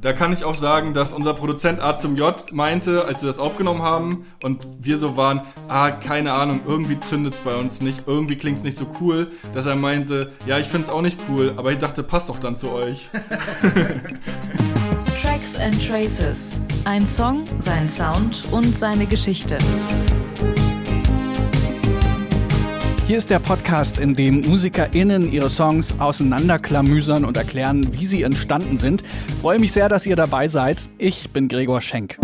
[0.00, 3.38] Da kann ich auch sagen, dass unser Produzent A zum J meinte, als wir das
[3.38, 8.06] aufgenommen haben und wir so waren, ah, keine Ahnung, irgendwie zündet es bei uns nicht,
[8.06, 11.18] irgendwie klingt es nicht so cool, dass er meinte, ja, ich finde es auch nicht
[11.28, 13.08] cool, aber ich dachte, passt doch dann zu euch.
[15.20, 16.58] Tracks and Traces.
[16.84, 19.58] Ein Song, sein Sound und seine Geschichte.
[23.08, 28.76] Hier ist der Podcast, in dem MusikerInnen ihre Songs auseinanderklamüsern und erklären, wie sie entstanden
[28.76, 29.02] sind.
[29.40, 30.90] freue mich sehr, dass ihr dabei seid.
[30.98, 32.18] Ich bin Gregor Schenk.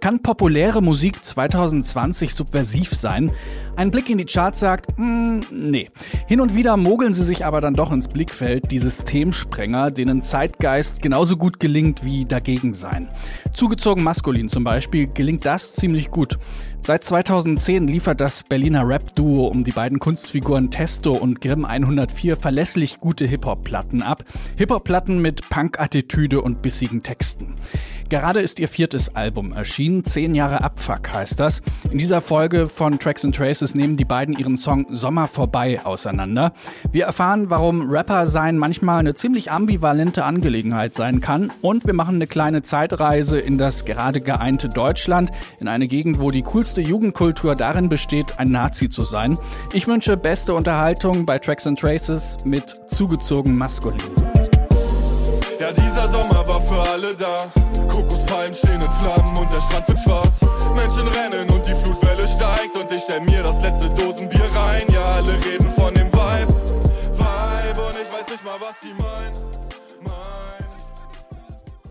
[0.00, 3.30] Kann populäre Musik 2020 subversiv sein?
[3.74, 5.90] Ein Blick in die Charts sagt, mm, nee.
[6.26, 11.00] Hin und wieder mogeln sie sich aber dann doch ins Blickfeld, die Systemsprenger, denen Zeitgeist
[11.00, 13.08] genauso gut gelingt wie dagegen sein.
[13.54, 16.38] Zugezogen maskulin zum Beispiel gelingt das ziemlich gut.
[16.82, 23.00] Seit 2010 liefert das Berliner Rap-Duo um die beiden Kunstfiguren Testo und Grimm 104 verlässlich
[23.00, 24.24] gute Hip-Hop-Platten ab.
[24.58, 27.54] Hip-Hop-Platten mit Punk-Attitüde und bissigen Texten.
[28.12, 31.62] Gerade ist ihr viertes Album erschienen, Zehn Jahre Abfuck heißt das.
[31.90, 36.52] In dieser Folge von Tracks and Traces nehmen die beiden ihren Song Sommer vorbei auseinander.
[36.90, 42.16] Wir erfahren, warum Rapper sein manchmal eine ziemlich ambivalente Angelegenheit sein kann und wir machen
[42.16, 47.54] eine kleine Zeitreise in das gerade geeinte Deutschland, in eine Gegend, wo die coolste Jugendkultur
[47.54, 49.38] darin besteht, ein Nazi zu sein.
[49.72, 54.02] Ich wünsche beste Unterhaltung bei Tracks and Traces mit zugezogen maskulin.
[55.58, 57.50] Ja, dieser Sommer war für alle da.
[57.92, 60.40] Kokospalmen stehen in Flammen und der Strand wird schwarz.
[60.74, 64.86] Menschen rennen und die Flutwelle steigt und ich stell mir das letzte Dosenbier rein.
[64.90, 66.54] Ja, alle reden von dem Vibe,
[67.18, 69.52] Vibe und ich weiß nicht mal, was die meinen.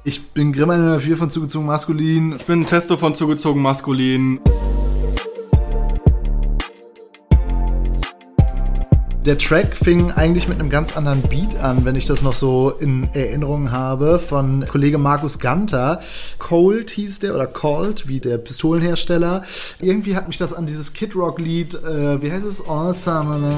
[0.03, 2.35] Ich bin Grimm 104 von Zugezogen Maskulin.
[2.37, 4.39] Ich bin Testo von Zugezogen Maskulin.
[9.23, 12.71] Der Track fing eigentlich mit einem ganz anderen Beat an, wenn ich das noch so
[12.71, 16.01] in Erinnerung habe, von Kollege Markus Ganter.
[16.39, 19.43] Cold hieß der oder Cold, wie der Pistolenhersteller.
[19.79, 22.67] Irgendwie hat mich das an dieses Kid Rock Lied, äh, wie heißt es?
[22.67, 23.53] Awesome.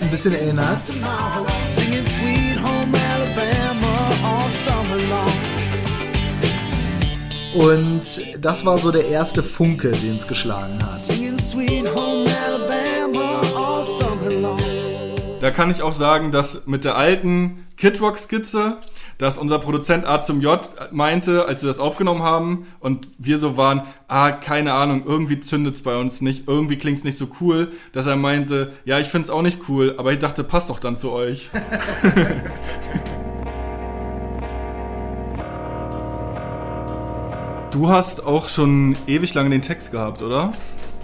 [0.00, 0.82] Ein bisschen erinnert.
[7.54, 8.02] Und
[8.40, 10.90] das war so der erste Funke, den es geschlagen hat.
[15.42, 18.76] Da kann ich auch sagen, dass mit der alten Kid Rock Skizze,
[19.18, 20.60] dass unser Produzent A zum J
[20.92, 25.82] meinte, als wir das aufgenommen haben und wir so waren, ah, keine Ahnung, irgendwie zündet's
[25.82, 29.42] bei uns nicht, irgendwie klingt's nicht so cool, dass er meinte, ja, ich find's auch
[29.42, 31.50] nicht cool, aber ich dachte, passt doch dann zu euch.
[37.72, 40.52] du hast auch schon ewig lange den Text gehabt, oder?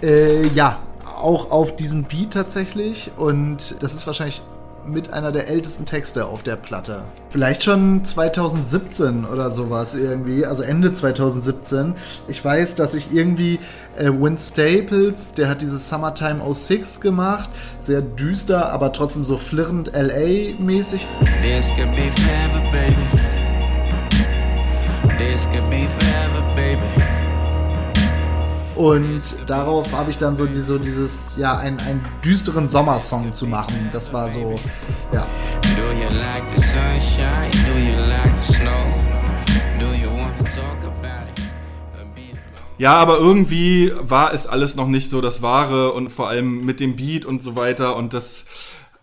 [0.01, 0.79] Äh, ja,
[1.19, 4.41] auch auf diesen Beat tatsächlich und das ist wahrscheinlich
[4.85, 7.03] mit einer der ältesten Texte auf der Platte.
[7.29, 11.93] Vielleicht schon 2017 oder sowas irgendwie, also Ende 2017.
[12.27, 13.59] Ich weiß, dass ich irgendwie
[13.97, 17.49] äh, Win Staples, der hat dieses Summertime 06 gemacht,
[17.81, 21.05] sehr düster, aber trotzdem so flirrend LA-mäßig.
[21.41, 22.95] This could be forever, baby.
[25.17, 27.18] This could be forever, baby.
[28.79, 33.45] Und darauf habe ich dann so, die, so dieses, ja, einen, einen düsteren Sommersong zu
[33.45, 33.89] machen.
[33.91, 34.57] Das war so,
[35.11, 35.27] ja.
[42.77, 46.79] Ja, aber irgendwie war es alles noch nicht so das Wahre und vor allem mit
[46.79, 47.97] dem Beat und so weiter.
[47.97, 48.45] Und das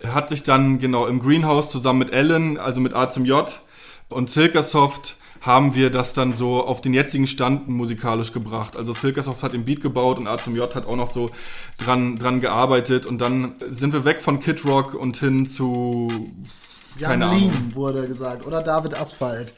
[0.03, 3.61] hat sich dann genau im Greenhouse zusammen mit Ellen, also mit A zum J
[4.09, 8.77] und Silkersoft haben wir das dann so auf den jetzigen Stand musikalisch gebracht.
[8.77, 11.31] Also Silkersoft hat den Beat gebaut und A zum J hat auch noch so
[11.79, 16.09] dran, dran gearbeitet und dann sind wir weg von Kid Rock und hin zu
[16.99, 17.53] Jan keine Ahnung.
[17.75, 19.55] wurde gesagt oder David Asphalt.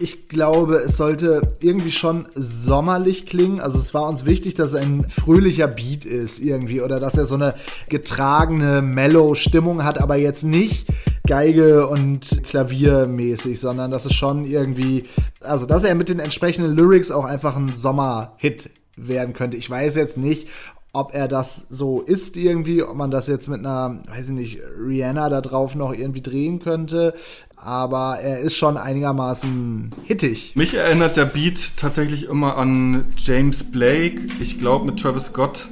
[0.00, 3.60] Ich glaube, es sollte irgendwie schon sommerlich klingen.
[3.60, 7.26] Also es war uns wichtig, dass es ein fröhlicher Beat ist irgendwie oder dass er
[7.26, 7.54] so eine
[7.88, 10.86] getragene, mellow Stimmung hat, aber jetzt nicht
[11.26, 15.04] Geige und Klavier mäßig, sondern dass es schon irgendwie,
[15.42, 19.56] also dass er mit den entsprechenden Lyrics auch einfach ein Sommerhit werden könnte.
[19.56, 20.48] Ich weiß jetzt nicht,
[20.92, 24.58] ob er das so ist irgendwie, ob man das jetzt mit einer, weiß ich nicht,
[24.80, 27.14] Rihanna da drauf noch irgendwie drehen könnte.
[27.56, 30.56] Aber er ist schon einigermaßen hittig.
[30.56, 34.22] Mich erinnert der Beat tatsächlich immer an James Blake.
[34.40, 35.68] Ich glaube, mit Travis Scott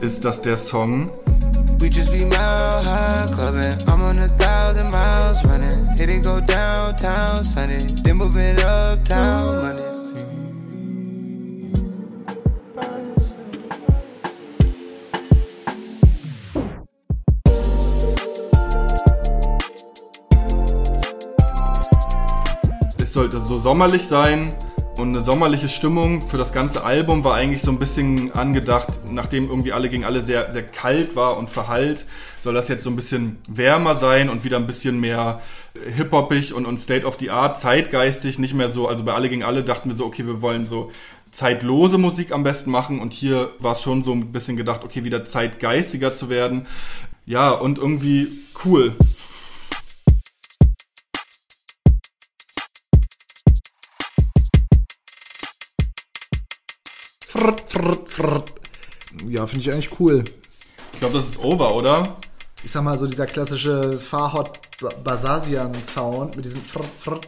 [0.00, 1.10] ist das der Song.
[1.80, 3.72] We just be mile high clubbing.
[3.86, 5.86] I'm on a thousand miles running.
[5.96, 7.86] Hit it go downtown Sunday.
[8.04, 10.09] Then move it uptown Monday.
[23.30, 24.52] Sollte so sommerlich sein
[24.96, 29.48] und eine sommerliche Stimmung für das ganze Album war eigentlich so ein bisschen angedacht, nachdem
[29.48, 32.06] irgendwie alle gegen alle sehr, sehr kalt war und verhallt,
[32.42, 35.40] soll das jetzt so ein bisschen wärmer sein und wieder ein bisschen mehr
[35.96, 39.44] hip-hoppig und, und State of the Art, zeitgeistig, nicht mehr so, also bei alle gegen
[39.44, 40.90] alle dachten wir so, okay, wir wollen so
[41.30, 45.04] zeitlose Musik am besten machen und hier war es schon so ein bisschen gedacht, okay,
[45.04, 46.66] wieder zeitgeistiger zu werden.
[47.26, 48.26] Ja, und irgendwie
[48.64, 48.96] cool.
[59.28, 60.24] Ja, finde ich eigentlich cool.
[60.92, 62.16] Ich glaube, das ist over, oder?
[62.62, 64.60] Ich sag mal so dieser klassische Farhot
[65.02, 67.20] Basasian Sound mit diesem Frr, Frr,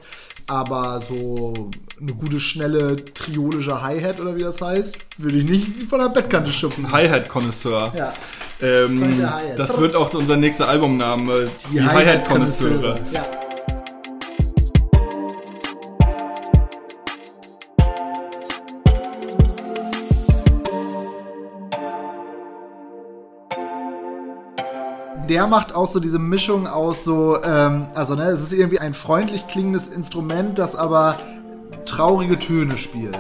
[0.46, 1.70] aber so
[2.00, 6.52] eine gute, schnelle, triolische Hi-Hat oder wie das heißt, würde ich nicht von der Bettkante
[6.52, 6.90] schubsen.
[6.90, 7.92] Hi-Hat-Konnoisseur.
[7.96, 8.12] Ja.
[8.60, 9.58] Ähm, Hi-Hat.
[9.58, 11.48] das wird auch unser nächster Albumname.
[11.72, 12.94] Die, Hi-Hat-Konnoisseure.
[13.12, 13.22] Ja.
[25.32, 28.92] Der macht auch so diese Mischung aus so, ähm, also ne, es ist irgendwie ein
[28.92, 31.18] freundlich klingendes Instrument, das aber
[31.86, 33.16] traurige Töne spielt.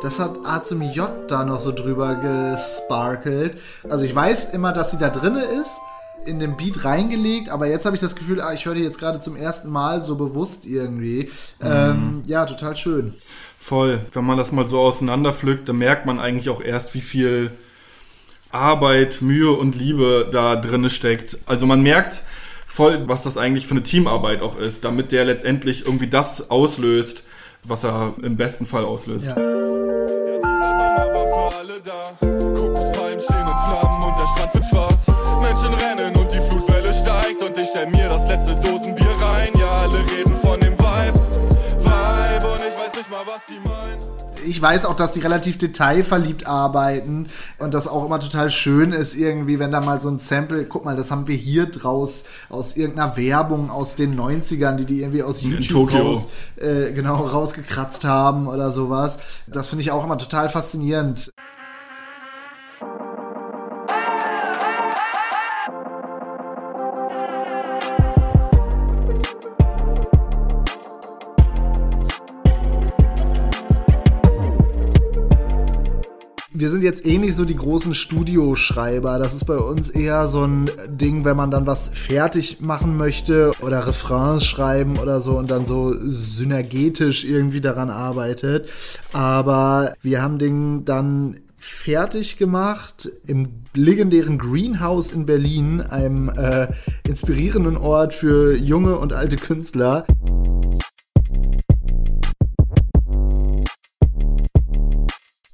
[0.00, 3.58] Das hat A zum J da noch so drüber gesparkelt.
[3.88, 5.72] Also ich weiß immer, dass sie da drinne ist,
[6.26, 8.98] in den Beat reingelegt, aber jetzt habe ich das Gefühl, ah, ich höre die jetzt
[8.98, 11.30] gerade zum ersten Mal so bewusst irgendwie.
[11.62, 13.14] Ähm, ja, total schön.
[13.58, 14.00] Voll.
[14.12, 17.50] Wenn man das mal so auseinanderpflückt, dann merkt man eigentlich auch erst, wie viel
[18.50, 21.38] Arbeit, Mühe und Liebe da drinne steckt.
[21.46, 22.22] Also man merkt
[22.66, 27.22] voll, was das eigentlich für eine Teamarbeit auch ist, damit der letztendlich irgendwie das auslöst,
[27.64, 29.26] was er im besten Fall auslöst.
[29.26, 29.36] Ja.
[43.20, 44.20] Ich weiß nicht mal, was die meinen.
[44.46, 47.28] Ich weiß auch, dass die relativ detailverliebt arbeiten
[47.58, 50.84] und das auch immer total schön ist, irgendwie, wenn da mal so ein Sample, guck
[50.84, 55.22] mal, das haben wir hier draus aus irgendeiner Werbung aus den 90ern, die die irgendwie
[55.22, 56.02] aus YouTube Tokio.
[56.02, 59.18] raus, äh, genau rausgekratzt haben oder sowas.
[59.46, 61.30] Das finde ich auch immer total faszinierend.
[76.60, 79.18] Wir sind jetzt eh nicht so die großen Studioschreiber.
[79.18, 83.52] Das ist bei uns eher so ein Ding, wenn man dann was fertig machen möchte
[83.62, 88.68] oder Refrains schreiben oder so und dann so synergetisch irgendwie daran arbeitet.
[89.12, 96.68] Aber wir haben den dann fertig gemacht im legendären Greenhouse in Berlin, einem äh,
[97.08, 100.04] inspirierenden Ort für junge und alte Künstler.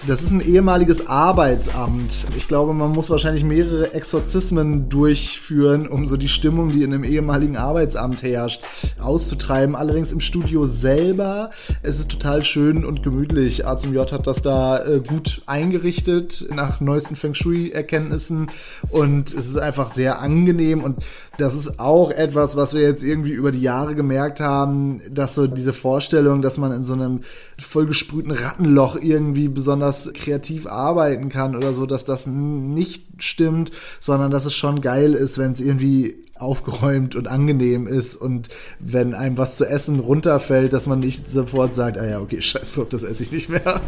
[0.06, 2.28] Das ist ein ehemaliges Arbeitsamt.
[2.36, 7.02] Ich glaube, man muss wahrscheinlich mehrere Exorzismen durchführen, um so die Stimmung, die in einem
[7.02, 8.62] ehemaligen Arbeitsamt herrscht,
[9.00, 9.74] auszutreiben.
[9.74, 11.50] Allerdings im Studio selber.
[11.82, 13.66] Es ist total schön und gemütlich.
[13.66, 18.46] A zum J hat das da äh, gut eingerichtet nach neuesten Feng Shui-Erkenntnissen
[18.90, 20.98] und es ist einfach sehr angenehm und
[21.38, 25.46] das ist auch etwas, was wir jetzt irgendwie über die Jahre gemerkt haben, dass so
[25.46, 27.20] diese Vorstellung, dass man in so einem
[27.58, 34.44] vollgesprühten Rattenloch irgendwie besonders kreativ arbeiten kann oder so, dass das nicht stimmt, sondern dass
[34.44, 38.48] es schon geil ist, wenn es irgendwie aufgeräumt und angenehm ist und
[38.78, 42.74] wenn einem was zu essen runterfällt, dass man nicht sofort sagt, ah ja, okay, scheiß
[42.74, 43.80] drauf, das esse ich nicht mehr.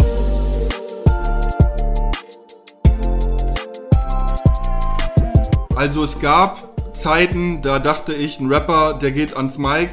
[5.74, 9.90] Also es gab Zeiten, da dachte ich, ein Rapper, der geht ans Mic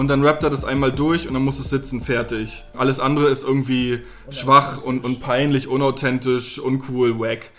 [0.00, 2.64] und dann rappt er das einmal durch und dann muss es sitzen, fertig.
[2.72, 7.50] Alles andere ist irgendwie schwach und, und peinlich, unauthentisch, uncool, wack.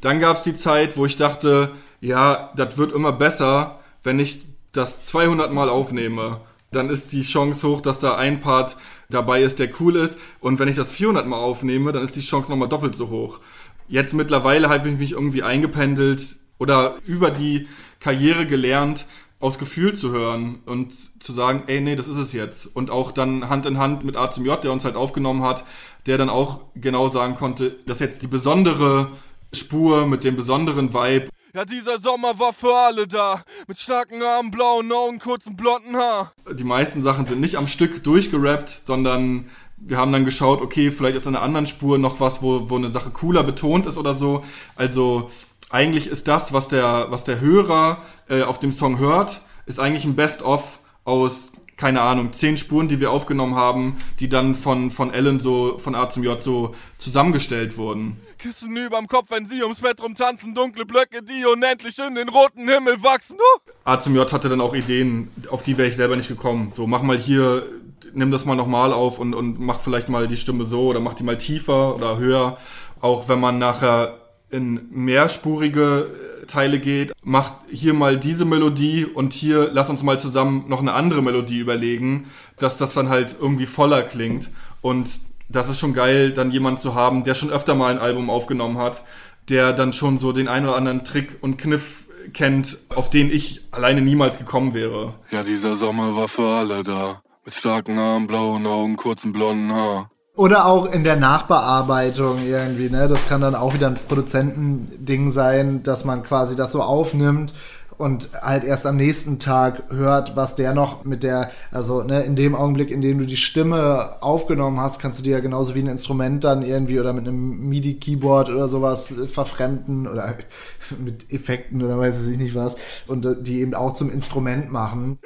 [0.00, 1.70] Dann gab es die Zeit, wo ich dachte,
[2.00, 6.40] ja, das wird immer besser, wenn ich das 200 Mal aufnehme.
[6.72, 8.76] Dann ist die Chance hoch, dass da ein Part
[9.08, 10.18] dabei ist, der cool ist.
[10.40, 13.38] Und wenn ich das 400 Mal aufnehme, dann ist die Chance nochmal doppelt so hoch.
[13.86, 17.68] Jetzt mittlerweile habe ich mich irgendwie eingependelt oder über die
[18.00, 19.06] Karriere gelernt,
[19.44, 22.66] aus Gefühl zu hören und zu sagen, ey, nee, das ist es jetzt.
[22.74, 25.64] Und auch dann Hand in Hand mit A zum J, der uns halt aufgenommen hat,
[26.06, 29.10] der dann auch genau sagen konnte, dass jetzt die besondere
[29.52, 33.42] Spur mit dem besonderen Vibe Ja, dieser Sommer war für alle da.
[33.68, 36.32] Mit starken Armen, blauen Augen, kurzem blonden Haar.
[36.50, 41.16] die meisten Sachen sind nicht am Stück durchgerappt, sondern wir haben dann geschaut, okay, vielleicht
[41.16, 44.16] ist an einer anderen Spur noch was, wo, wo eine Sache cooler betont ist oder
[44.16, 44.42] so.
[44.74, 45.30] Also
[45.74, 50.04] eigentlich ist das, was der, was der Hörer äh, auf dem Song hört, ist eigentlich
[50.04, 55.12] ein Best-of aus, keine Ahnung, zehn Spuren, die wir aufgenommen haben, die dann von, von
[55.12, 58.20] Ellen so, von A zum J so zusammengestellt wurden.
[58.38, 62.68] Kissen überm Kopf, wenn sie ums Bett rumtanzen, dunkle Blöcke, die unendlich in den roten
[62.68, 63.36] Himmel wachsen.
[63.36, 63.72] Uh!
[63.82, 66.70] A zum J hatte dann auch Ideen, auf die wäre ich selber nicht gekommen.
[66.72, 67.66] So, mach mal hier,
[68.12, 71.14] nimm das mal nochmal auf und, und mach vielleicht mal die Stimme so oder mach
[71.14, 72.58] die mal tiefer oder höher.
[73.00, 74.20] Auch wenn man nachher
[74.54, 76.06] in mehrspurige
[76.42, 80.80] äh, Teile geht, macht hier mal diese Melodie und hier lass uns mal zusammen noch
[80.80, 82.26] eine andere Melodie überlegen,
[82.58, 84.50] dass das dann halt irgendwie voller klingt.
[84.80, 88.30] Und das ist schon geil, dann jemand zu haben, der schon öfter mal ein Album
[88.30, 89.02] aufgenommen hat,
[89.48, 93.62] der dann schon so den einen oder anderen Trick und Kniff kennt, auf den ich
[93.70, 95.14] alleine niemals gekommen wäre.
[95.30, 97.20] Ja, dieser Sommer war für alle da.
[97.44, 100.10] Mit starken Armen, blauen Augen, kurzen blonden Haar.
[100.36, 103.06] Oder auch in der Nachbearbeitung irgendwie, ne?
[103.06, 107.54] Das kann dann auch wieder ein Produzentending sein, dass man quasi das so aufnimmt
[107.98, 112.34] und halt erst am nächsten Tag hört, was der noch mit der, also ne, in
[112.34, 115.82] dem Augenblick, in dem du die Stimme aufgenommen hast, kannst du dir ja genauso wie
[115.82, 120.34] ein Instrument dann irgendwie oder mit einem MIDI-Keyboard oder sowas verfremden oder
[120.98, 122.76] mit Effekten oder weiß ich nicht was
[123.06, 125.18] und die eben auch zum Instrument machen.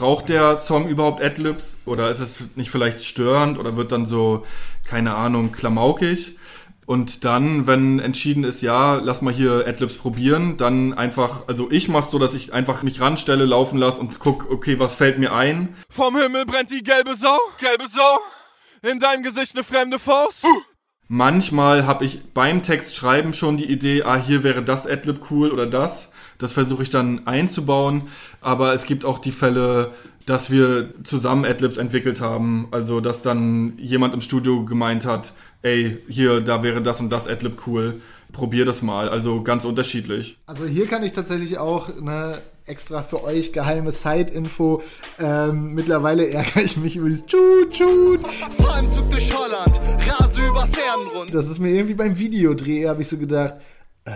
[0.00, 4.46] Braucht der Song überhaupt Adlibs oder ist es nicht vielleicht störend oder wird dann so,
[4.82, 6.38] keine Ahnung, klamaukig?
[6.86, 11.90] Und dann, wenn entschieden ist, ja, lass mal hier Adlibs probieren, dann einfach, also ich
[11.90, 15.34] mach's so, dass ich einfach mich ranstelle, laufen lasse und guck, okay, was fällt mir
[15.34, 15.76] ein?
[15.90, 18.90] Vom Himmel brennt die gelbe Sau, gelbe Sau.
[18.90, 20.44] In deinem Gesicht eine fremde Faust.
[20.44, 20.62] Uh.
[21.08, 25.50] Manchmal habe ich beim Text schreiben schon die Idee, ah, hier wäre das Adlib cool
[25.50, 26.09] oder das.
[26.40, 28.02] Das versuche ich dann einzubauen.
[28.40, 29.92] Aber es gibt auch die Fälle,
[30.26, 32.68] dass wir zusammen Adlibs entwickelt haben.
[32.72, 35.32] Also, dass dann jemand im Studio gemeint hat,
[35.62, 38.00] ey, hier, da wäre das und das Adlib cool.
[38.32, 39.08] Probier das mal.
[39.08, 40.38] Also ganz unterschiedlich.
[40.46, 44.82] Also hier kann ich tatsächlich auch eine extra für euch geheime Side-Info.
[45.18, 48.20] Ähm, mittlerweile ärgere ich mich über dieses Tschut, Tschut.
[48.62, 51.34] Fahrenzug durch Holland, rase übers Erdenrund.
[51.34, 53.54] Das ist mir irgendwie beim Videodreh, habe ich so gedacht,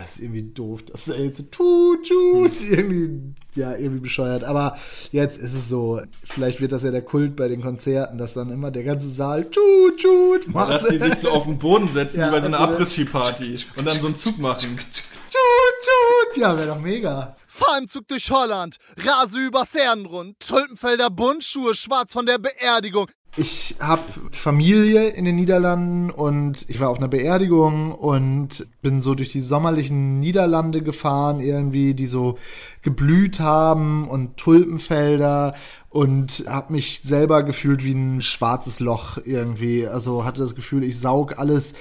[0.01, 4.45] das ist irgendwie doof, das ist jetzt so tut, tut, irgendwie, ja, irgendwie bescheuert.
[4.45, 4.77] Aber
[5.13, 8.51] jetzt ist es so, vielleicht wird das ja der Kult bei den Konzerten, dass dann
[8.51, 10.71] immer der ganze Saal tut, tut macht.
[10.71, 13.59] Dass die sich so auf den Boden setzen, ja, wie bei so einer also Abriss-Ski-Party
[13.77, 14.77] und dann so einen Zug machen.
[14.77, 17.37] Tut, tut, ja, wäre doch mega.
[17.47, 23.09] Fahr im Zug durch Holland, rase übers Herrenrund, Tulpenfelder Buntschuhe, schwarz von der Beerdigung.
[23.37, 29.17] Ich habe Familie in den Niederlanden und ich war auf einer Beerdigung und bin so
[29.17, 32.39] durch die sommerlichen Niederlande gefahren, irgendwie, die so
[32.83, 35.55] geblüht haben und Tulpenfelder
[35.91, 39.87] und habe mich selber gefühlt wie ein schwarzes Loch irgendwie.
[39.89, 41.73] Also hatte das Gefühl, ich saug alles,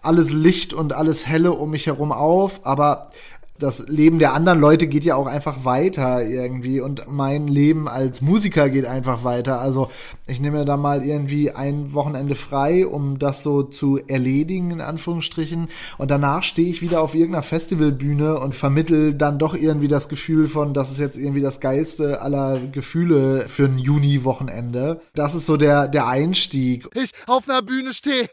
[0.00, 3.10] alles Licht und alles Helle um mich herum auf, aber
[3.58, 8.20] das Leben der anderen Leute geht ja auch einfach weiter irgendwie und mein Leben als
[8.20, 9.60] Musiker geht einfach weiter.
[9.60, 9.88] Also
[10.26, 15.68] ich nehme da mal irgendwie ein Wochenende frei, um das so zu erledigen, in Anführungsstrichen.
[15.98, 20.48] Und danach stehe ich wieder auf irgendeiner Festivalbühne und vermittel dann doch irgendwie das Gefühl
[20.48, 25.00] von, das ist jetzt irgendwie das geilste aller Gefühle für ein Juni-Wochenende.
[25.14, 26.88] Das ist so der, der Einstieg.
[26.94, 28.28] Ich auf einer Bühne stehe,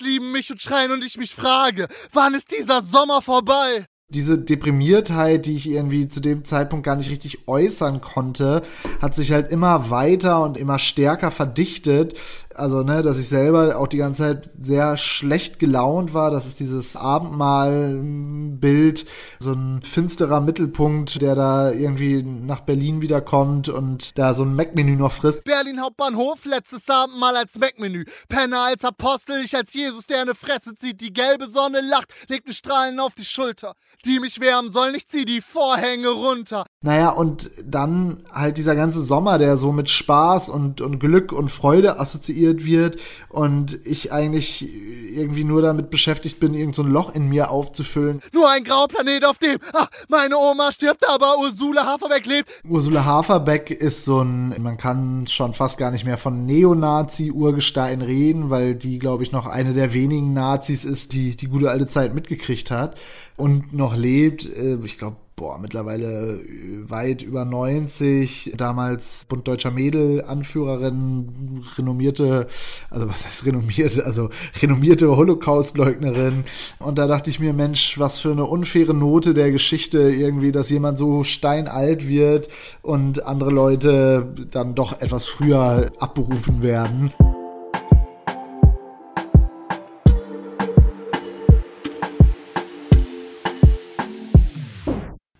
[0.00, 3.86] lieben mich und schreien und ich mich frage, wann ist dieser Sommer vorbei?
[4.14, 8.62] Diese Deprimiertheit, die ich irgendwie zu dem Zeitpunkt gar nicht richtig äußern konnte,
[9.02, 12.14] hat sich halt immer weiter und immer stärker verdichtet.
[12.56, 16.30] Also, ne, dass ich selber auch die ganze Zeit sehr schlecht gelaunt war.
[16.30, 19.06] Das ist dieses Abendmahlbild,
[19.40, 24.96] so ein finsterer Mittelpunkt, der da irgendwie nach Berlin wiederkommt und da so ein Mac-Menü
[24.96, 25.44] noch frisst.
[25.44, 28.04] Berlin Hauptbahnhof, letztes Abendmahl als Mac-Menü.
[28.28, 31.00] Penner als Apostel, ich als Jesus, der eine Fresse zieht.
[31.00, 33.74] Die gelbe Sonne lacht, legt mir Strahlen auf die Schulter.
[34.04, 36.64] Die mich wärmen sollen, ich zieh die Vorhänge runter.
[36.82, 41.48] Naja, und dann halt dieser ganze Sommer, der so mit Spaß und, und Glück und
[41.48, 42.96] Freude assoziiert wird
[43.28, 44.68] und ich eigentlich
[45.14, 48.20] irgendwie nur damit beschäftigt bin, irgend so ein Loch in mir aufzufüllen.
[48.32, 52.48] Nur ein Grauplanet, auf dem ach, meine Oma stirbt, aber Ursula Haferbeck lebt.
[52.68, 58.50] Ursula Haferbeck ist so ein, man kann schon fast gar nicht mehr von Neonazi-Urgestein reden,
[58.50, 62.14] weil die, glaube ich, noch eine der wenigen Nazis ist, die die gute alte Zeit
[62.14, 62.98] mitgekriegt hat
[63.36, 64.46] und noch lebt.
[64.46, 66.40] Äh, ich glaube, boah, mittlerweile
[66.88, 72.46] weit über 90, damals Bund Deutscher Mädel, Anführerin, renommierte,
[72.90, 74.30] also was heißt renommierte, also
[74.62, 76.44] renommierte Holocaust-Leugnerin.
[76.78, 80.70] Und da dachte ich mir, Mensch, was für eine unfaire Note der Geschichte irgendwie, dass
[80.70, 82.48] jemand so steinalt wird
[82.82, 87.12] und andere Leute dann doch etwas früher abberufen werden.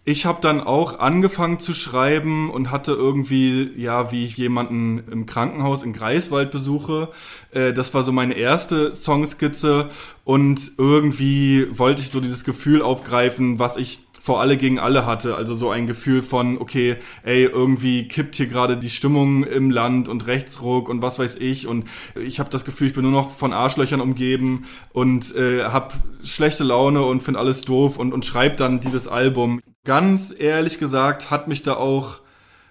[0.06, 5.25] Ich habe dann auch angefangen zu schreiben und hatte irgendwie, ja, wie ich jemanden im
[5.25, 7.08] Krankenhaus in Greifswald besuche.
[7.52, 9.88] Äh, das war so meine erste Songskizze
[10.25, 15.37] und irgendwie wollte ich so dieses Gefühl aufgreifen, was ich vor alle gegen alle hatte.
[15.37, 20.08] Also so ein Gefühl von, okay, ey, irgendwie kippt hier gerade die Stimmung im Land
[20.08, 21.66] und Rechtsruck und was weiß ich.
[21.66, 25.94] Und ich habe das Gefühl, ich bin nur noch von Arschlöchern umgeben und äh, habe
[26.23, 29.61] schlechte Laune und finde alles doof und, und schreibe dann dieses Album.
[29.85, 32.21] Ganz ehrlich gesagt hat mich da auch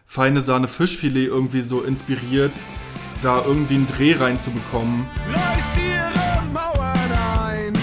[0.08, 2.54] feine Sahne Fischfilet irgendwie so inspiriert,
[3.22, 5.06] da irgendwie einen Dreh reinzubekommen.
[5.28, 7.74] Reiß ihre Mauern ein,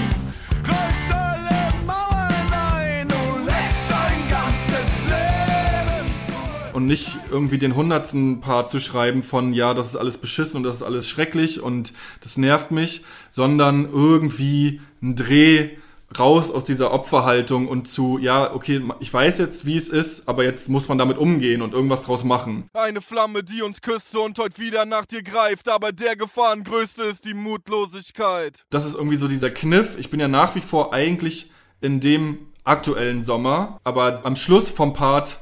[0.65, 6.75] reiß alle Mauern ein, du lässt dein ganzes Leben zurück.
[6.75, 10.65] und nicht irgendwie den hundertsten Part zu schreiben von, ja, das ist alles beschissen und
[10.65, 11.93] das ist alles schrecklich und
[12.25, 15.77] das nervt mich, sondern irgendwie einen Dreh
[16.19, 20.45] raus aus dieser Opferhaltung und zu, ja, okay, ich weiß jetzt, wie es ist, aber
[20.45, 22.69] jetzt muss man damit umgehen und irgendwas draus machen.
[22.73, 27.25] Eine Flamme, die uns küsste und heute wieder nach dir greift, aber der Gefahrengrößte ist
[27.25, 28.65] die Mutlosigkeit.
[28.71, 29.97] Das ist irgendwie so dieser Kniff.
[29.99, 31.51] Ich bin ja nach wie vor eigentlich
[31.81, 35.41] in dem aktuellen Sommer, aber am Schluss vom Part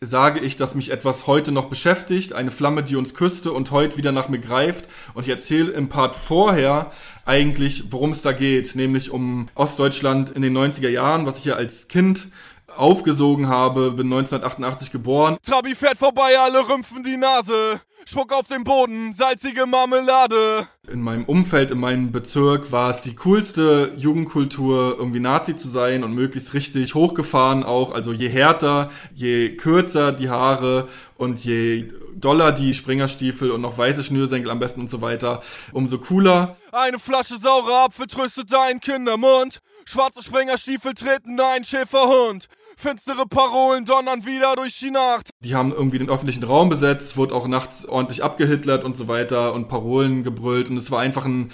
[0.00, 3.96] sage ich, dass mich etwas heute noch beschäftigt, eine Flamme, die uns küsste und heute
[3.96, 4.84] wieder nach mir greift.
[5.14, 6.92] Und ich erzähle im Part vorher
[7.24, 11.54] eigentlich, worum es da geht, nämlich um Ostdeutschland in den 90er Jahren, was ich ja
[11.54, 12.28] als Kind
[12.76, 15.36] aufgesogen habe, bin 1988 geboren.
[15.44, 17.80] Trabi fährt vorbei, alle rümpfen die Nase.
[18.06, 20.66] Spuck auf den Boden, salzige Marmelade.
[20.92, 26.02] In meinem Umfeld, in meinem Bezirk war es die coolste Jugendkultur, irgendwie Nazi zu sein
[26.02, 27.92] und möglichst richtig hochgefahren auch.
[27.92, 34.02] Also je härter, je kürzer die Haare und je doller die Springerstiefel und noch weiße
[34.02, 36.56] Schnürsenkel am besten und so weiter, umso cooler.
[36.72, 39.60] Eine Flasche saurer Apfel tröstet deinen Kindermund.
[39.84, 42.48] Schwarze Springerstiefel treten dein Schäferhund.
[42.80, 45.30] Finstere Parolen donnern wieder durch die Nacht.
[45.40, 49.52] Die haben irgendwie den öffentlichen Raum besetzt, wurde auch nachts ordentlich abgehitlert und so weiter
[49.52, 51.50] und Parolen gebrüllt und es war einfach ein,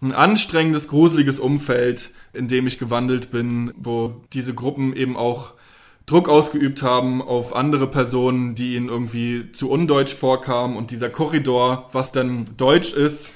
[0.00, 5.54] ein anstrengendes, gruseliges Umfeld, in dem ich gewandelt bin, wo diese Gruppen eben auch
[6.06, 11.88] Druck ausgeübt haben auf andere Personen, die ihnen irgendwie zu undeutsch vorkamen und dieser Korridor,
[11.90, 13.28] was dann deutsch ist,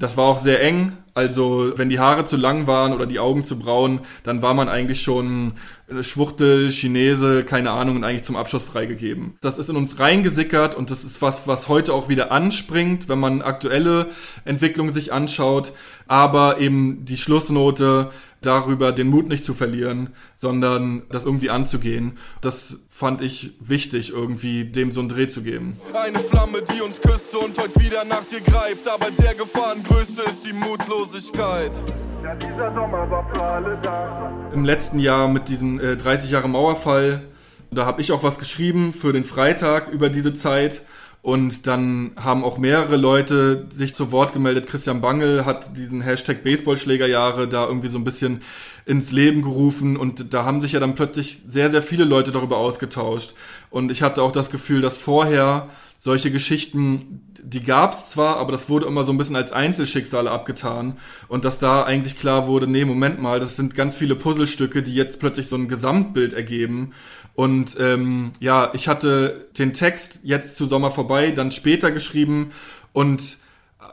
[0.00, 0.92] das war auch sehr eng.
[1.12, 4.68] Also wenn die Haare zu lang waren oder die Augen zu braun, dann war man
[4.68, 5.52] eigentlich schon
[6.00, 9.34] Schwuchtel, Chinese, keine Ahnung, und eigentlich zum Abschluss freigegeben.
[9.40, 13.18] Das ist in uns reingesickert und das ist was, was heute auch wieder anspringt, wenn
[13.18, 14.06] man aktuelle
[14.44, 15.72] Entwicklungen sich anschaut.
[16.06, 22.18] Aber eben die Schlussnote darüber, den Mut nicht zu verlieren, sondern das irgendwie anzugehen.
[22.40, 25.78] Das fand ich wichtig, irgendwie dem so einen Dreh zu geben.
[25.92, 28.88] Eine Flamme, die uns küsste und heute wieder nach dir greift.
[28.88, 31.82] Aber der Gefahrengrößte ist die Mutlosigkeit.
[32.22, 34.50] Ja, dieser Sommer war für alle da.
[34.52, 37.22] Im letzten Jahr mit diesem äh, 30 Jahre Mauerfall,
[37.70, 40.82] da habe ich auch was geschrieben für den Freitag über diese Zeit.
[41.22, 44.66] Und dann haben auch mehrere Leute sich zu Wort gemeldet.
[44.66, 48.40] Christian Bangel hat diesen Hashtag Baseballschlägerjahre da irgendwie so ein bisschen
[48.86, 49.98] ins Leben gerufen.
[49.98, 53.34] Und da haben sich ja dann plötzlich sehr, sehr viele Leute darüber ausgetauscht.
[53.68, 55.68] Und ich hatte auch das Gefühl, dass vorher
[56.02, 60.30] solche Geschichten, die gab es zwar, aber das wurde immer so ein bisschen als Einzelschicksale
[60.30, 60.96] abgetan.
[61.28, 64.94] Und dass da eigentlich klar wurde, nee, Moment mal, das sind ganz viele Puzzlestücke, die
[64.94, 66.94] jetzt plötzlich so ein Gesamtbild ergeben.
[67.34, 72.50] Und ähm, ja, ich hatte den Text jetzt zu Sommer vorbei, dann später geschrieben
[72.92, 73.38] und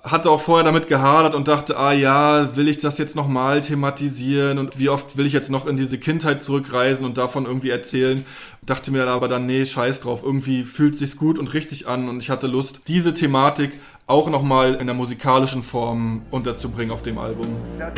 [0.04, 4.58] hatte auch vorher damit gehadert und dachte, ah ja, will ich das jetzt nochmal thematisieren
[4.58, 8.26] und wie oft will ich jetzt noch in diese Kindheit zurückreisen und davon irgendwie erzählen.
[8.66, 12.22] Dachte mir aber dann, nee, scheiß drauf, irgendwie fühlt sich's gut und richtig an und
[12.22, 13.72] ich hatte Lust, diese Thematik
[14.08, 17.58] auch nochmal in der musikalischen Form unterzubringen auf dem Album.
[17.78, 17.92] Ja,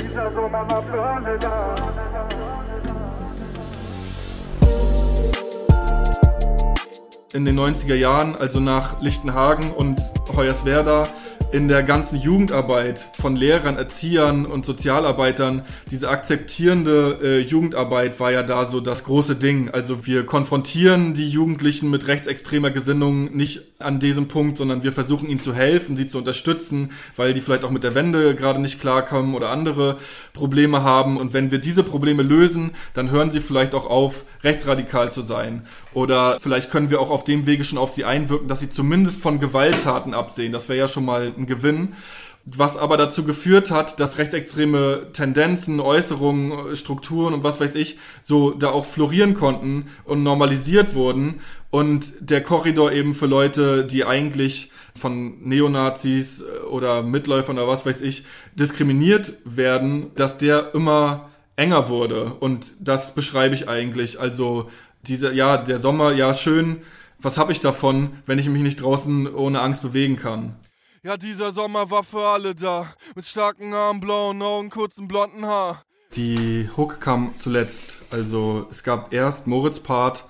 [7.34, 10.02] in den 90er Jahren, also nach Lichtenhagen und
[10.36, 11.08] Hoyerswerda,
[11.52, 18.44] in der ganzen Jugendarbeit von Lehrern, Erziehern und Sozialarbeitern, diese akzeptierende äh, Jugendarbeit war ja
[18.44, 19.70] da so das große Ding.
[19.70, 25.28] Also wir konfrontieren die Jugendlichen mit rechtsextremer Gesinnung nicht an diesem Punkt, sondern wir versuchen
[25.28, 28.80] ihnen zu helfen, sie zu unterstützen, weil die vielleicht auch mit der Wende gerade nicht
[28.80, 29.98] klarkommen oder andere
[30.34, 31.18] Probleme haben.
[31.18, 35.64] Und wenn wir diese Probleme lösen, dann hören sie vielleicht auch auf, rechtsradikal zu sein.
[35.94, 39.20] Oder vielleicht können wir auch auf dem Wege schon auf sie einwirken, dass sie zumindest
[39.20, 40.52] von Gewalttaten absehen.
[40.52, 41.90] Das wäre ja schon mal ein Gewinn.
[42.46, 48.52] Was aber dazu geführt hat, dass rechtsextreme Tendenzen, Äußerungen, Strukturen und was weiß ich, so
[48.52, 51.42] da auch florieren konnten und normalisiert wurden.
[51.70, 58.02] Und der Korridor eben für Leute, die eigentlich von Neonazis oder Mitläufern oder was weiß
[58.02, 58.26] ich
[58.56, 62.34] diskriminiert werden, dass der immer enger wurde.
[62.40, 64.20] Und das beschreibe ich eigentlich.
[64.20, 64.70] Also
[65.04, 66.78] dieser, ja, der Sommer, ja, schön.
[67.22, 70.56] Was habe ich davon, wenn ich mich nicht draußen ohne Angst bewegen kann?
[71.02, 72.94] Ja, dieser Sommer war für alle da.
[73.16, 75.82] Mit starken Armen, blauen Augen, kurzen blonden Haar.
[76.16, 78.00] Die Hook kam zuletzt.
[78.12, 80.26] Also es gab erst Moritz Part,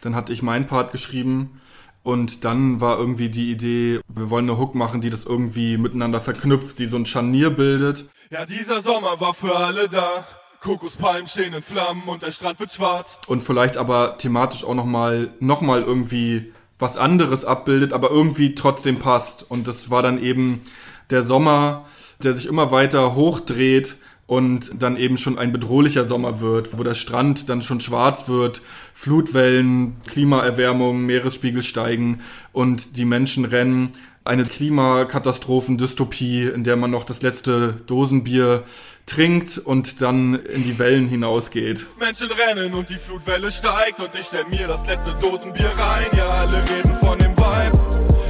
[0.00, 1.60] dann hatte ich meinen Part geschrieben
[2.02, 6.22] und dann war irgendwie die Idee, wir wollen eine Hook machen, die das irgendwie miteinander
[6.22, 8.06] verknüpft, die so ein Scharnier bildet.
[8.30, 10.26] Ja, dieser Sommer war für alle da.
[10.60, 13.18] Kokospalmen stehen in Flammen und der Strand wird schwarz.
[13.26, 16.54] Und vielleicht aber thematisch auch nochmal noch mal irgendwie
[16.84, 19.44] was anderes abbildet, aber irgendwie trotzdem passt.
[19.48, 20.60] Und das war dann eben
[21.08, 21.86] der Sommer,
[22.22, 26.94] der sich immer weiter hochdreht und dann eben schon ein bedrohlicher Sommer wird, wo der
[26.94, 28.60] Strand dann schon schwarz wird,
[28.92, 32.20] Flutwellen, Klimaerwärmung, Meeresspiegel steigen
[32.52, 33.92] und die Menschen rennen.
[34.24, 38.62] Eine Klimakatastrophendystopie, in der man noch das letzte Dosenbier
[39.06, 41.86] trinkt und dann in die Wellen hinausgeht.
[41.98, 46.06] Menschen rennen und die Flutwelle steigt und ich stell mir das letzte Dosenbier rein.
[46.16, 47.78] Ja, alle reden von dem Vibe,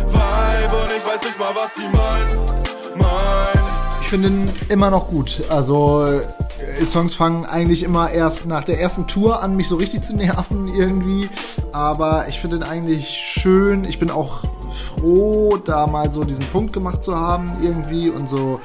[0.08, 2.46] Vibe und ich weiß nicht mal, was sie meinen.
[2.96, 3.64] Mein.
[4.00, 5.42] Ich finde ihn immer noch gut.
[5.48, 10.02] Also äh, Songs fangen eigentlich immer erst nach der ersten Tour an, mich so richtig
[10.02, 11.28] zu nerven irgendwie.
[11.72, 13.84] Aber ich finde ihn eigentlich schön.
[13.84, 18.60] Ich bin auch froh, da mal so diesen Punkt gemacht zu haben irgendwie und so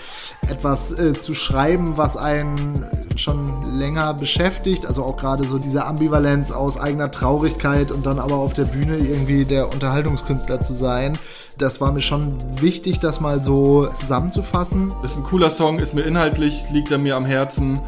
[0.49, 2.85] etwas äh, zu schreiben, was einen
[3.15, 4.85] schon länger beschäftigt.
[4.85, 8.97] Also auch gerade so diese Ambivalenz aus eigener Traurigkeit und dann aber auf der Bühne
[8.97, 11.17] irgendwie der Unterhaltungskünstler zu sein.
[11.57, 14.93] Das war mir schon wichtig, das mal so zusammenzufassen.
[15.03, 17.81] Ist ein cooler Song, ist mir inhaltlich, liegt er mir am Herzen.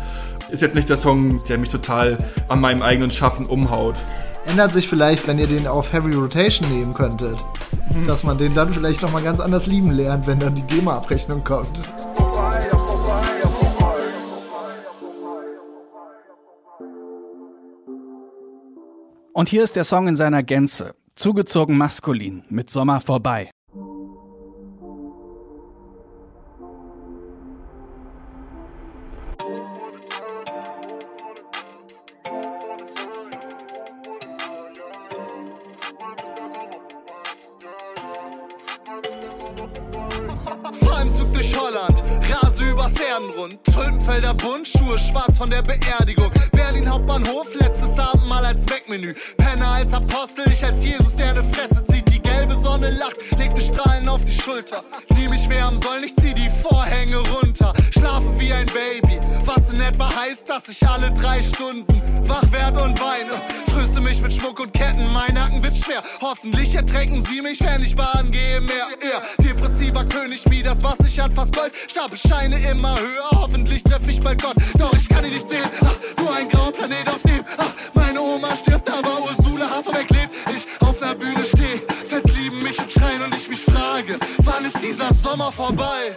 [0.50, 2.18] Ist jetzt nicht der Song, der mich total
[2.50, 3.96] an meinem eigenen Schaffen umhaut.
[4.46, 7.38] Ändert sich vielleicht, wenn ihr den auf Heavy Rotation nehmen könntet.
[7.94, 8.08] Mhm.
[8.08, 11.70] Dass man den dann vielleicht nochmal ganz anders lieben lernt, wenn dann die GEMA-Abrechnung kommt.
[19.34, 20.94] Und hier ist der Song in seiner Gänze.
[21.16, 23.50] Zugezogen maskulin mit Sommer vorbei.
[48.92, 49.16] Mac-Menü.
[49.38, 50.51] Penner als Apostel,
[60.52, 61.86] dass ich alle drei Stunden
[62.28, 63.32] wach werd und weine.
[63.68, 66.04] Tröste mich mit Schmuck und Ketten, mein Nacken wird schwer.
[66.20, 68.88] Hoffentlich ertränken sie mich, wenn ich baden gehe mehr.
[69.02, 71.72] Ja, depressiver König, wie das, was ich an fast Gold.
[71.90, 74.58] Stapel Scheine immer höher, hoffentlich treffe ich bald Gott.
[74.78, 78.22] Doch ich kann ihn nicht sehen, ach, nur ein grauer Planet, auf dem ach, meine
[78.22, 80.36] Oma stirbt, aber Ursula Haferbeck lebt.
[80.54, 84.66] Ich auf der Bühne stehe, Fans lieben mich und schreien und ich mich frage, wann
[84.66, 86.14] ist dieser Sommer vorbei?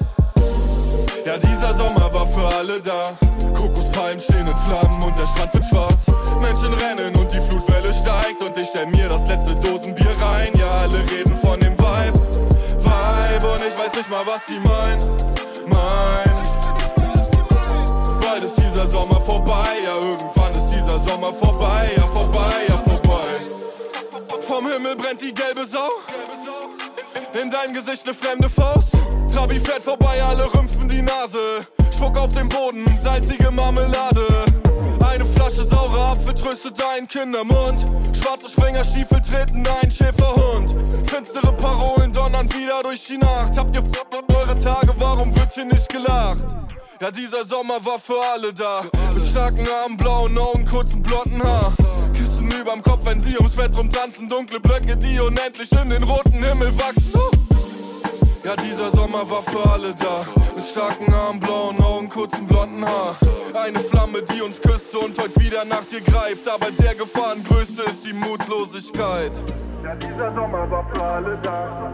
[1.24, 3.16] Ja, dieser Sommer war für alle da.
[3.54, 6.04] Kokospalmen stehen in Flammen und der Strand wird schwarz.
[6.42, 10.52] Menschen rennen und die Flutwelle steigt und ich stell mir das letzte Dosenbier rein.
[10.58, 12.20] Ja, alle reden von dem Vibe,
[12.78, 15.00] Vibe und ich weiß nicht mal, was sie meinen,
[15.66, 16.34] mein.
[18.20, 24.42] Bald ist dieser Sommer vorbei, ja, irgendwann ist dieser Sommer vorbei, ja, vorbei, ja, vorbei.
[24.42, 25.88] Vom Himmel brennt die gelbe Sau,
[27.40, 28.93] in dein Gesicht eine fremde Faust.
[29.34, 31.66] Trabi fährt vorbei, alle rümpfen die Nase.
[31.92, 34.24] Spuck auf den Boden, salzige Marmelade.
[35.00, 37.84] Eine Flasche saurer Apfel tröstet deinen Kindermund.
[38.16, 40.76] Schwarze Springerstiefel treten ein Schäferhund.
[41.10, 43.58] Finstere Parolen donnern wieder durch die Nacht.
[43.58, 43.82] Habt ihr
[44.36, 46.46] eure Tage, warum wird hier nicht gelacht?
[47.00, 48.82] Ja, dieser Sommer war für alle da.
[49.16, 51.72] Mit starken Armen, blauen Augen, kurzen blonden Haar.
[52.16, 54.28] Küssen überm Kopf, wenn sie ums Bett rumtanzen.
[54.28, 57.43] Dunkle Blöcke, die unendlich in den roten Himmel wachsen.
[58.44, 60.26] Ja, dieser Sommer war für alle da.
[60.54, 63.16] Mit starken Armen, blauen Augen, kurzen blonden Haar.
[63.54, 66.46] Eine Flamme, die uns küsste und heute wieder nach dir greift.
[66.46, 69.42] Aber der Gefahrengrößte ist die Mutlosigkeit.
[69.82, 71.90] Ja, dieser Sommer war für alle da.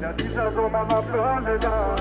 [0.00, 1.96] Ja, dieser Sommer war für alle da.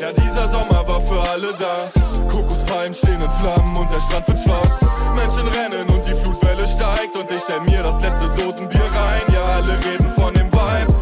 [0.00, 1.90] Ja, dieser Sommer war für alle da.
[2.30, 4.80] Kokospalmen stehen in Flammen und der Strand wird schwarz.
[5.16, 6.27] Menschen rennen und die Flutwelle
[6.88, 9.22] steigt und ich stell mir das letzte Dosenbier rein.
[9.32, 10.94] Ja, alle reden von dem Vibe,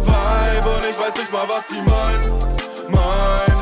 [0.00, 2.38] Vibe und ich weiß nicht mal, was sie meinen,
[2.88, 3.56] mein.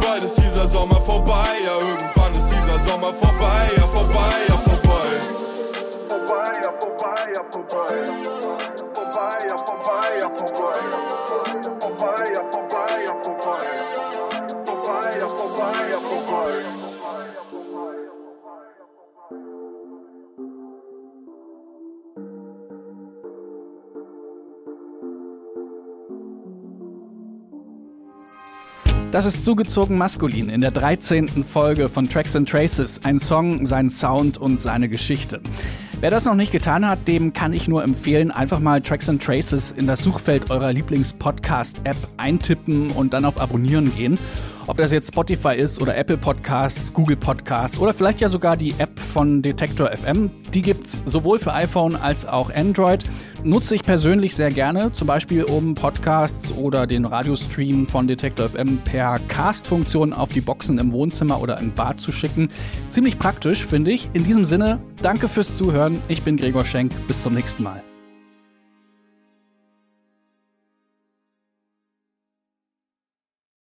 [0.00, 5.08] Bald ist dieser Sommer vorbei, ja, irgendwann ist dieser Sommer vorbei, ja, vorbei, ja, vorbei.
[6.08, 8.04] Vorbei, ja, vorbei, ja, vorbei.
[8.94, 10.78] Vorbei, ja, vorbei, ja, vorbei.
[11.80, 13.62] Vorbei, ja, vorbei, ja, vorbei.
[14.66, 16.93] Vorbei, ja, vorbei, ja, vorbei.
[29.14, 31.44] Das ist zugezogen maskulin in der 13.
[31.44, 33.00] Folge von Tracks and Traces.
[33.04, 35.40] Ein Song, sein Sound und seine Geschichte.
[36.00, 39.22] Wer das noch nicht getan hat, dem kann ich nur empfehlen, einfach mal Tracks and
[39.22, 44.18] Traces in das Suchfeld eurer Lieblings-Podcast-App eintippen und dann auf Abonnieren gehen.
[44.66, 48.74] Ob das jetzt Spotify ist oder Apple Podcasts, Google Podcasts oder vielleicht ja sogar die
[48.78, 50.30] App von Detektor FM.
[50.54, 53.04] Die gibt's sowohl für iPhone als auch Android.
[53.42, 58.78] Nutze ich persönlich sehr gerne, zum Beispiel um Podcasts oder den Radiostream von Detektor FM
[58.84, 62.48] per Cast-Funktion auf die Boxen im Wohnzimmer oder im Bad zu schicken.
[62.88, 64.08] Ziemlich praktisch, finde ich.
[64.14, 66.00] In diesem Sinne, danke fürs Zuhören.
[66.08, 66.92] Ich bin Gregor Schenk.
[67.06, 67.82] Bis zum nächsten Mal.